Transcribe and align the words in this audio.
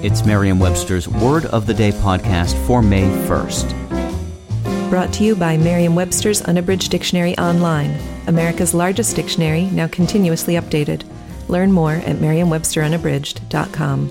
It's 0.00 0.24
Merriam 0.24 0.60
Webster's 0.60 1.08
Word 1.08 1.46
of 1.46 1.66
the 1.66 1.74
Day 1.74 1.90
podcast 1.90 2.54
for 2.68 2.82
May 2.82 3.02
1st. 3.26 4.90
Brought 4.90 5.12
to 5.14 5.24
you 5.24 5.34
by 5.34 5.56
Merriam 5.56 5.96
Webster's 5.96 6.40
Unabridged 6.42 6.92
Dictionary 6.92 7.36
Online, 7.36 7.98
America's 8.28 8.74
largest 8.74 9.16
dictionary, 9.16 9.64
now 9.64 9.88
continuously 9.88 10.54
updated. 10.54 11.02
Learn 11.48 11.72
more 11.72 11.94
at 11.94 12.20
merriam-websterunabridged.com. 12.20 14.10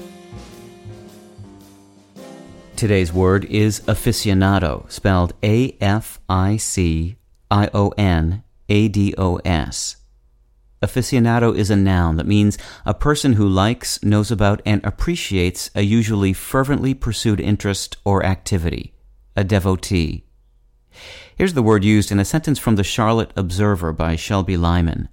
Today's 2.75 3.13
word 3.13 3.45
is 3.45 3.79
aficionado, 3.81 4.91
spelled 4.91 5.31
A 5.41 5.77
F 5.79 6.19
I 6.27 6.57
C 6.57 7.15
I 7.49 7.69
O 7.73 7.93
N 7.97 8.43
A 8.67 8.89
D 8.89 9.13
O 9.17 9.37
S. 9.45 9.96
Aficionado 10.81 11.57
is 11.57 11.71
a 11.71 11.75
noun 11.75 12.17
that 12.17 12.27
means 12.27 12.57
a 12.85 12.93
person 12.93 13.33
who 13.33 13.47
likes, 13.47 14.03
knows 14.03 14.29
about, 14.29 14.61
and 14.63 14.83
appreciates 14.85 15.71
a 15.73 15.81
usually 15.81 16.33
fervently 16.33 16.93
pursued 16.93 17.39
interest 17.39 17.97
or 18.05 18.23
activity, 18.23 18.93
a 19.35 19.43
devotee. 19.43 20.25
Here's 21.35 21.53
the 21.53 21.63
word 21.63 21.83
used 21.83 22.11
in 22.11 22.19
a 22.19 22.25
sentence 22.25 22.59
from 22.59 22.75
the 22.75 22.83
Charlotte 22.83 23.31
Observer 23.35 23.91
by 23.91 24.15
Shelby 24.15 24.55
Lyman. 24.55 25.09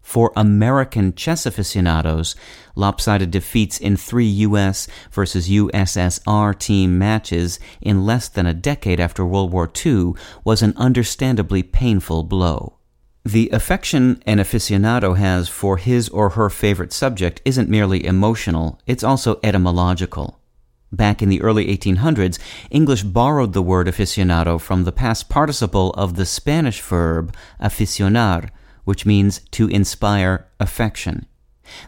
For 0.00 0.32
American 0.34 1.14
chess 1.14 1.44
aficionados, 1.46 2.34
lopsided 2.74 3.30
defeats 3.30 3.78
in 3.78 3.96
three 3.96 4.26
U.S. 4.26 4.88
versus 5.12 5.50
USSR 5.50 6.58
team 6.58 6.96
matches 6.98 7.60
in 7.80 8.06
less 8.06 8.28
than 8.28 8.46
a 8.46 8.54
decade 8.54 9.00
after 9.00 9.24
World 9.24 9.52
War 9.52 9.70
II 9.84 10.14
was 10.44 10.62
an 10.62 10.72
understandably 10.76 11.62
painful 11.62 12.22
blow. 12.22 12.77
The 13.28 13.50
affection 13.52 14.22
an 14.24 14.38
aficionado 14.38 15.14
has 15.18 15.50
for 15.50 15.76
his 15.76 16.08
or 16.08 16.30
her 16.30 16.48
favorite 16.48 16.94
subject 16.94 17.42
isn't 17.44 17.68
merely 17.68 18.06
emotional, 18.06 18.80
it's 18.86 19.04
also 19.04 19.38
etymological. 19.42 20.40
Back 20.90 21.20
in 21.20 21.28
the 21.28 21.42
early 21.42 21.66
1800s, 21.66 22.38
English 22.70 23.02
borrowed 23.02 23.52
the 23.52 23.60
word 23.60 23.86
aficionado 23.86 24.58
from 24.58 24.84
the 24.84 24.92
past 24.92 25.28
participle 25.28 25.90
of 25.90 26.16
the 26.16 26.24
Spanish 26.24 26.80
verb 26.80 27.34
aficionar, 27.60 28.48
which 28.84 29.04
means 29.04 29.42
to 29.50 29.68
inspire 29.68 30.46
affection. 30.58 31.26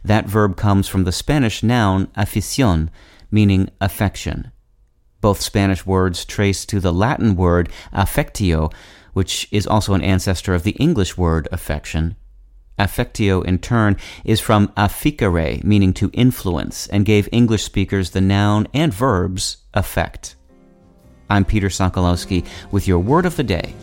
That 0.04 0.26
verb 0.26 0.58
comes 0.58 0.88
from 0.88 1.04
the 1.04 1.10
Spanish 1.10 1.62
noun 1.62 2.08
aficion, 2.08 2.90
meaning 3.30 3.70
affection. 3.80 4.52
Both 5.20 5.40
Spanish 5.40 5.84
words 5.84 6.24
trace 6.24 6.64
to 6.66 6.80
the 6.80 6.92
Latin 6.92 7.36
word 7.36 7.68
affectio, 7.92 8.72
which 9.12 9.48
is 9.50 9.66
also 9.66 9.94
an 9.94 10.02
ancestor 10.02 10.54
of 10.54 10.62
the 10.62 10.72
English 10.72 11.16
word 11.16 11.48
affection. 11.52 12.16
Affectio, 12.78 13.44
in 13.44 13.58
turn, 13.58 13.98
is 14.24 14.40
from 14.40 14.68
afficere, 14.68 15.62
meaning 15.62 15.92
to 15.94 16.10
influence, 16.14 16.86
and 16.86 17.04
gave 17.04 17.28
English 17.30 17.64
speakers 17.64 18.10
the 18.10 18.22
noun 18.22 18.66
and 18.72 18.94
verbs 18.94 19.58
affect. 19.74 20.36
I'm 21.28 21.44
Peter 21.44 21.68
Sokolowski 21.68 22.46
with 22.72 22.88
your 22.88 22.98
word 22.98 23.26
of 23.26 23.36
the 23.36 23.44
day. 23.44 23.74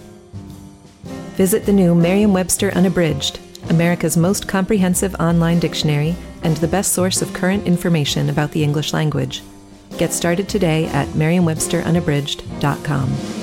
Visit 1.35 1.67
the 1.67 1.73
new 1.73 1.93
Merriam 1.93 2.33
Webster 2.33 2.71
Unabridged, 2.71 3.39
America's 3.69 4.17
most 4.17 4.47
comprehensive 4.47 5.13
online 5.15 5.59
dictionary 5.59 6.15
and 6.41 6.57
the 6.57 6.67
best 6.67 6.93
source 6.93 7.21
of 7.21 7.31
current 7.33 7.67
information 7.67 8.29
about 8.29 8.51
the 8.51 8.63
English 8.63 8.91
language. 8.91 9.43
Get 9.97 10.13
started 10.13 10.47
today 10.47 10.85
at 10.85 11.13
merriam-websterunabridged.com. 11.15 13.36